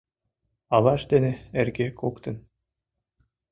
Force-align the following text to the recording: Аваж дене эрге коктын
Аваж 0.75 1.01
дене 1.11 1.31
эрге 1.59 1.87
коктын 1.99 2.35